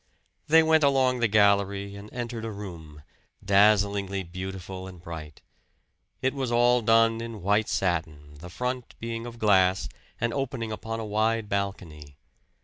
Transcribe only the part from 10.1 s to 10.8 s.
and opening